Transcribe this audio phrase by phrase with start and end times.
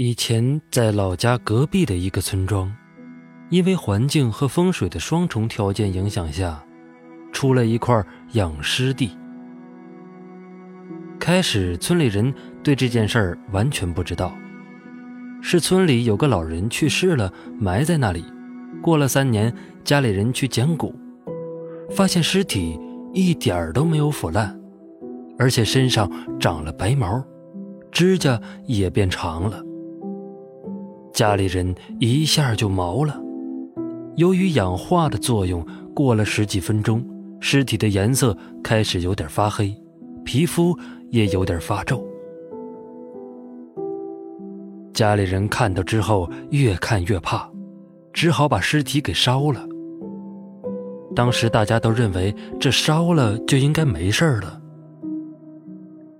[0.00, 2.72] 以前在老家隔壁的一个村庄，
[3.50, 6.64] 因为环境和风水的双重条件影响下，
[7.32, 8.00] 出了一块
[8.34, 9.10] 养尸地。
[11.18, 12.32] 开始村里人
[12.62, 14.32] 对这件事儿完全不知道，
[15.42, 18.24] 是村里有个老人去世了，埋在那里。
[18.80, 19.52] 过了三年，
[19.82, 20.94] 家里人去捡骨，
[21.90, 22.78] 发现尸体
[23.12, 24.56] 一点儿都没有腐烂，
[25.40, 26.08] 而且身上
[26.38, 27.20] 长了白毛，
[27.90, 29.64] 指甲也变长了。
[31.18, 33.20] 家里人一下就毛了。
[34.14, 37.04] 由于氧化的作用，过了十几分钟，
[37.40, 39.74] 尸体的颜色开始有点发黑，
[40.24, 40.78] 皮肤
[41.10, 42.06] 也有点发皱。
[44.92, 47.50] 家里人看到之后，越看越怕，
[48.12, 49.66] 只好把尸体给烧了。
[51.16, 54.62] 当时大家都认为这烧了就应该没事了，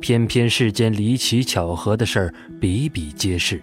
[0.00, 3.62] 偏偏世间离奇巧合的事儿比比皆是。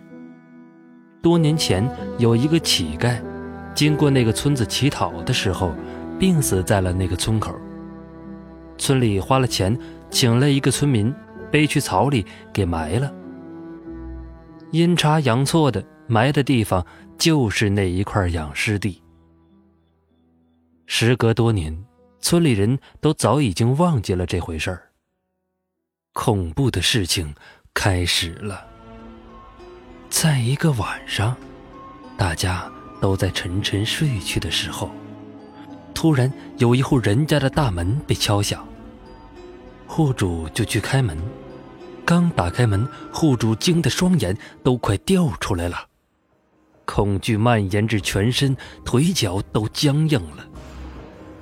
[1.21, 3.21] 多年前，有一个乞丐，
[3.73, 5.71] 经过那个村子乞讨的时候，
[6.19, 7.55] 病死在了那个村口。
[8.77, 9.77] 村里花了钱，
[10.09, 11.13] 请了一个村民，
[11.51, 13.11] 背去草里给埋了。
[14.71, 16.85] 阴差阳错的，埋的地方
[17.17, 19.01] 就是那一块养尸地。
[20.85, 21.85] 时隔多年，
[22.19, 24.83] 村里人都早已经忘记了这回事儿。
[26.13, 27.33] 恐怖的事情
[27.73, 28.76] 开始了。
[30.09, 31.35] 在一个晚上，
[32.17, 32.69] 大家
[33.01, 34.89] 都在沉沉睡去的时候，
[35.93, 38.65] 突然有一户人家的大门被敲响。
[39.85, 41.17] 户主就去开门，
[42.05, 45.77] 刚打开门，户主惊得双眼都快掉出来了，
[46.85, 50.45] 恐惧蔓延至全身，腿脚都僵硬了。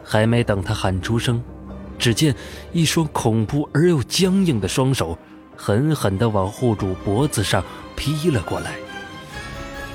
[0.03, 1.41] 还没等他喊出声，
[1.97, 2.35] 只见
[2.73, 5.17] 一双恐怖而又僵硬的双手。
[5.57, 7.63] 狠狠地往户主脖子上
[7.95, 8.75] 劈了过来，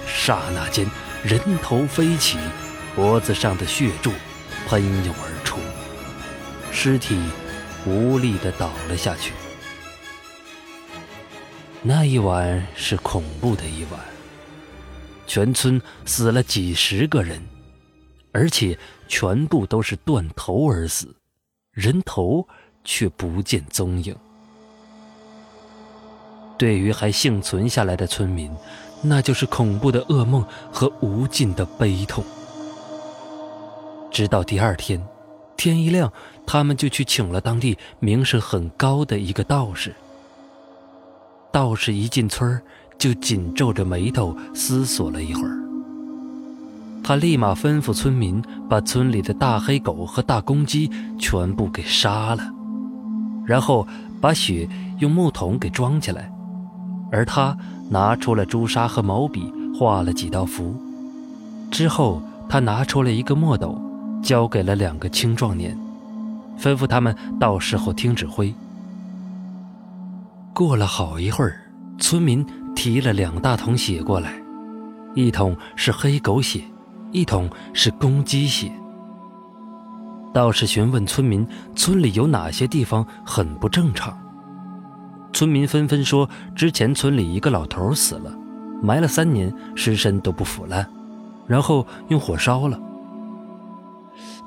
[0.06, 0.86] 刹那间
[1.22, 2.38] 人头飞起，
[2.94, 4.10] 脖子上的血柱
[4.66, 5.58] 喷涌而出，
[6.72, 7.18] 尸体
[7.86, 9.32] 无力地倒了下去。
[11.82, 14.00] 那一晚是恐怖的一晚，
[15.26, 17.40] 全村死了几十个人，
[18.32, 18.78] 而且
[19.08, 21.14] 全部都是断头而死，
[21.72, 22.46] 人头
[22.84, 24.14] 却不见踪影。
[26.60, 28.50] 对于还幸存下来的村民，
[29.00, 32.22] 那就是恐怖的噩梦和无尽的悲痛。
[34.10, 35.02] 直到第二天，
[35.56, 36.12] 天一亮，
[36.44, 39.94] 他们就去请了当地名声很高的一个道士。
[41.50, 42.60] 道士一进村
[42.98, 45.56] 就紧皱着眉头思索了一会儿，
[47.02, 52.42] 他立马吩咐村民把村里的大黑狗和大公鸡全部给杀了，
[53.46, 53.88] 然后
[54.20, 54.68] 把血
[54.98, 56.30] 用木桶给装起来。
[57.10, 57.56] 而他
[57.88, 60.74] 拿出了朱砂和毛笔，画了几道符。
[61.70, 63.80] 之后，他拿出了一个墨斗，
[64.22, 65.76] 交给了两个青壮年，
[66.58, 68.52] 吩咐他们到时候听指挥。
[70.52, 71.60] 过了好一会儿，
[71.98, 72.44] 村民
[72.74, 74.32] 提了两大桶血过来，
[75.14, 76.62] 一桶是黑狗血，
[77.12, 78.70] 一桶是公鸡血。
[80.32, 84.16] 道士询问村民，村里有哪些地方很不正常。
[85.32, 88.32] 村民纷纷说：“之前村里一个老头死了，
[88.82, 90.86] 埋了三年，尸身都不腐烂，
[91.46, 92.78] 然后用火烧了。”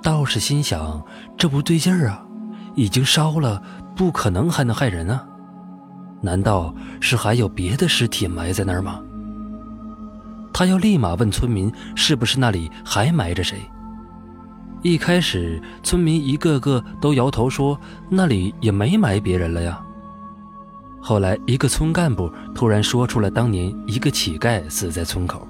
[0.04, 1.02] 道士心想
[1.38, 2.26] ：“这不对劲儿啊！
[2.76, 3.62] 已经烧了，
[3.96, 5.26] 不可能还能害人啊？
[6.22, 9.02] 难道是还有别的尸体埋在那儿吗？”
[10.54, 13.60] 他要立马问村民：“是不是那里还埋着谁？”
[14.84, 17.80] 一开始，村民一个个都摇头说
[18.10, 19.82] ：“那里也没埋别人了呀。”
[21.06, 25.46] 后来，一个村干部突然说出了当年一个乞丐死在村口，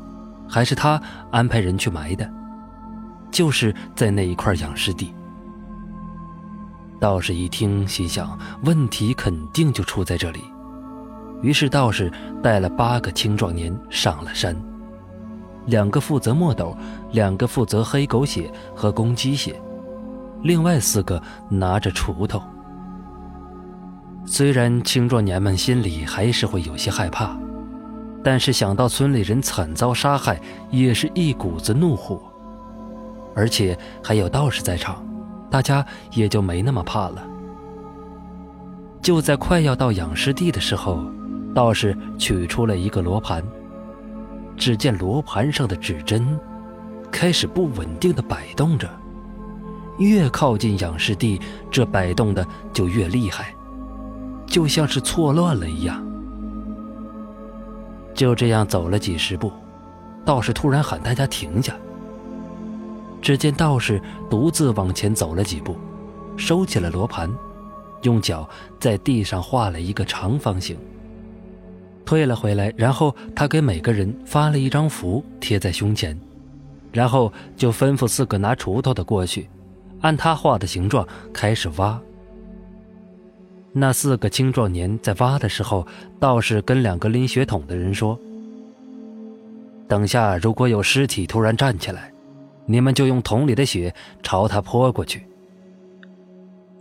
[0.50, 1.00] 还是他
[1.30, 2.28] 安排人去埋的，
[3.30, 5.14] 就是在那一块养尸地。
[7.00, 10.40] 道士一听，心想问题肯定就出在这里，
[11.44, 14.60] 于是道士带了八个青壮年上了山，
[15.68, 16.76] 两个负责墨斗，
[17.12, 19.62] 两个负责黑狗血和公鸡血，
[20.42, 22.42] 另外四个拿着锄头。
[24.26, 27.38] 虽然青壮年们心里还是会有些害怕，
[28.24, 30.40] 但是想到村里人惨遭杀害，
[30.72, 32.22] 也是一股子怒火。
[33.36, 35.06] 而且还有道士在场，
[35.50, 37.24] 大家也就没那么怕了。
[39.02, 41.04] 就在快要到养尸地的时候，
[41.54, 43.44] 道士取出了一个罗盘，
[44.56, 46.40] 只见罗盘上的指针
[47.12, 48.90] 开始不稳定的摆动着，
[49.98, 53.54] 越靠近养尸地，这摆动的就越厉害。
[54.54, 56.06] 就像是错乱了一样。
[58.14, 59.52] 就这样走了几十步，
[60.24, 61.76] 道士突然喊大家停下。
[63.20, 65.76] 只见道士独自往前走了几步，
[66.38, 67.28] 收起了罗盘，
[68.04, 68.48] 用脚
[68.80, 70.78] 在地上画了一个长方形，
[72.06, 72.72] 退了回来。
[72.78, 76.16] 然后他给每个人发了一张符，贴在胸前，
[76.92, 79.50] 然后就吩咐四个拿锄头的过去，
[80.02, 82.00] 按他画的形状开始挖。
[83.74, 85.86] 那四个青壮年在挖的时候，
[86.20, 88.18] 道士跟两个拎血桶的人说
[89.90, 92.10] ：“等下如果有尸体突然站起来。”
[92.66, 95.28] 你们就用桶里的血朝他泼过去，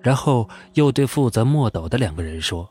[0.01, 2.71] 然后又对负责墨斗的两个人说：“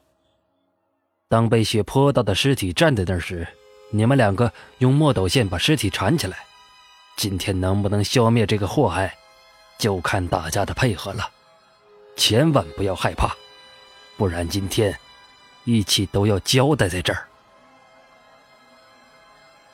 [1.28, 3.46] 当被血泼到的尸体站在那时，
[3.90, 6.38] 你们两个用墨斗线把尸体缠起来。
[7.18, 9.14] 今天能不能消灭这个祸害，
[9.78, 11.30] 就看大家的配合了。
[12.16, 13.36] 千万不要害怕，
[14.22, 14.96] 不然今天
[15.64, 17.28] 一起都要交代在这儿。”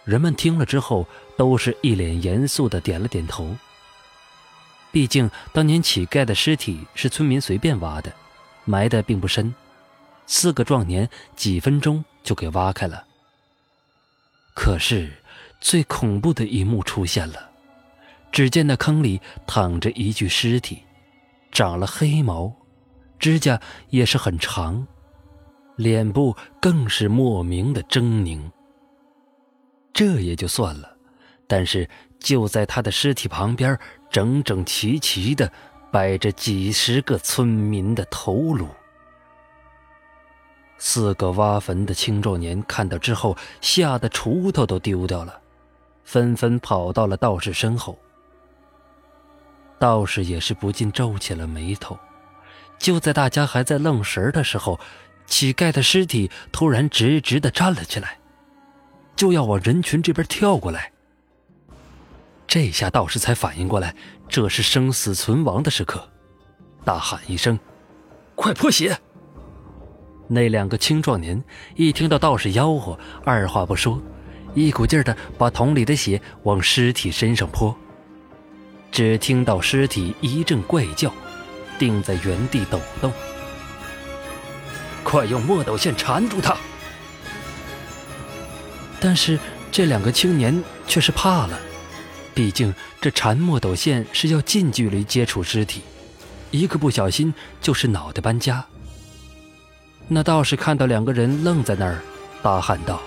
[0.06, 1.06] 人们听了之后，
[1.36, 3.54] 都是一脸严肃的点了点头。
[4.90, 8.14] 毕竟当年乞丐的尸体是村民随便挖的，
[8.64, 9.54] 埋的并不深，
[10.26, 13.06] 四个壮年几分钟就给挖开了。
[14.54, 15.12] 可是，
[15.60, 17.50] 最恐怖的一幕出现了，
[18.32, 20.84] 只见那坑里躺着一具尸体，
[21.52, 22.56] 长了黑毛，
[23.20, 23.60] 指甲
[23.90, 24.86] 也是很长，
[25.76, 28.40] 脸部更是莫名的狰狞。
[29.94, 30.96] 这也就算了，
[31.48, 33.78] 但是就在他的尸体旁边，
[34.10, 35.52] 整整齐齐的
[35.92, 38.68] 摆着几十个村民的头颅。
[40.78, 45.42] 四个挖坟的青壮年看到之后，吓得锄头都丢掉了，
[46.04, 47.98] 纷纷跑到了道士身后。
[49.80, 51.98] 道士也是不禁皱起了眉头。
[52.78, 54.80] 就在大家还在愣神的时候，
[55.26, 58.18] 乞丐的尸体突然直直的站了起来。
[59.16, 60.92] 就要往人群这边跳过来，
[62.46, 63.96] 这下道士才反应过来，
[64.30, 66.08] 这是生死存亡的时刻，
[66.86, 67.60] 大喊一声
[68.36, 68.96] ：“快泼血！”
[70.30, 71.44] 那两个青壮年
[71.76, 74.00] 一听到道士吆喝，二话不说，
[74.54, 77.76] 一股劲儿的把桶里的血往尸体身上泼。
[78.92, 81.12] 只听到尸体一阵怪叫，
[81.78, 83.12] 定在原地抖动。
[85.04, 86.58] 快用墨斗线缠住他！
[89.00, 89.40] 但是
[89.72, 91.58] 这两个青年却是怕了，
[92.34, 95.82] 毕竟这缠墨斗线是要近距离接触尸体，
[96.52, 98.66] 一个不小心就是脑袋搬家。
[100.08, 102.02] 那道士看到两个人愣在那儿，
[102.42, 103.02] 大喊道：“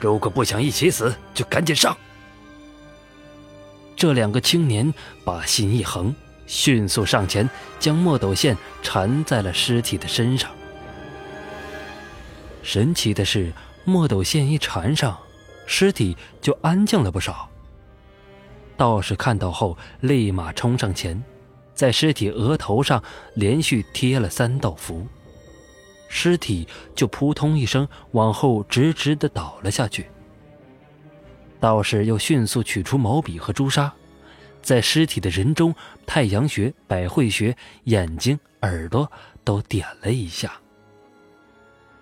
[0.00, 1.96] 如果不想一起死，就赶紧上！”
[3.96, 4.92] 这两个青年
[5.24, 6.14] 把心一横，
[6.46, 7.48] 迅速上前
[7.78, 10.50] 将墨斗线缠在了尸体的身上。
[12.62, 13.52] 神奇的是。
[13.88, 15.16] 墨斗线一缠上，
[15.64, 17.48] 尸体就安静了不少。
[18.76, 21.22] 道士看到后，立马冲上前，
[21.72, 23.00] 在尸体额头上
[23.34, 25.06] 连续贴了三道符，
[26.08, 26.66] 尸体
[26.96, 30.10] 就扑通一声往后直直的倒了下去。
[31.60, 33.94] 道士又迅速取出毛笔和朱砂，
[34.66, 35.72] 在尸体的人中、
[36.08, 39.08] 太阳穴、百会穴、眼睛、耳朵
[39.44, 40.60] 都点了一下。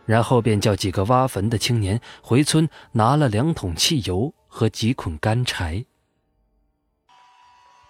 [0.07, 5.85] 然后便叫几个挖坟的青年回村拿了两桶汽油和几捆干柴。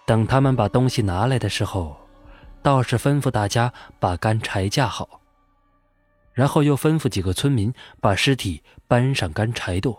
[0.05, 1.95] 等他们把东西拿来的时候，
[2.61, 5.21] 道士吩咐大家把干柴架好，
[6.33, 9.97] 然后又吩咐几个村民把尸体搬上干柴垛，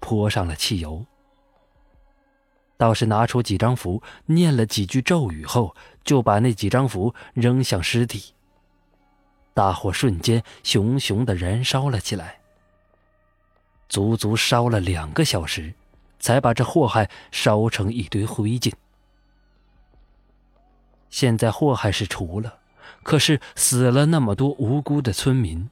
[0.00, 1.06] 泼上了汽油。
[2.76, 8.34] 倒是拿出几张符，念了几句咒语后，就把那几张符扔向尸体。
[9.54, 12.40] 大火瞬间熊熊的燃烧了起来，
[13.88, 15.72] 足足烧了两个小时，
[16.18, 18.72] 才把这祸害烧成一堆灰烬。
[21.08, 22.58] 现在祸害是除了，
[23.02, 25.70] 可是死了那么多无辜的村民，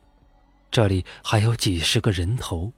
[0.70, 2.72] 这里还有几十个人头。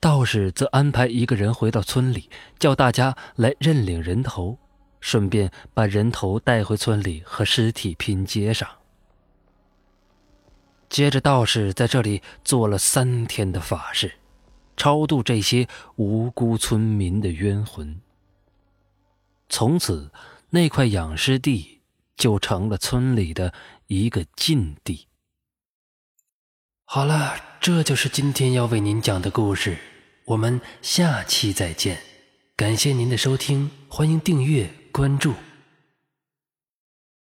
[0.00, 4.58] 道士则安排一个人回到村里，叫大家来认领人头，
[4.98, 8.66] 顺便把人头带回村里和尸体拼接上。
[10.88, 14.14] 接着，道士在这里做了三天的法事，
[14.74, 18.00] 超度这些无辜村民的冤魂。
[19.50, 20.10] 从此，
[20.48, 21.82] 那块养尸地
[22.16, 23.52] 就成了村里的
[23.86, 25.08] 一个禁地。
[26.84, 29.76] 好了，这就是今天要为您讲的故事，
[30.24, 31.98] 我们下期再见。
[32.56, 35.34] 感谢您的收听，欢迎订阅关注。